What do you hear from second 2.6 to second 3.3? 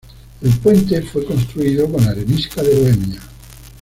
de Bohemia.